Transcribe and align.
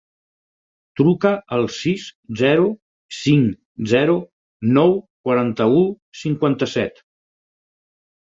Truca 0.99 1.31
al 1.57 1.65
sis, 1.75 2.05
zero, 2.39 2.63
cinc, 3.17 3.51
zero, 3.91 4.15
nou, 4.79 4.95
quaranta-u, 5.29 5.83
cinquanta-set. 6.25 7.03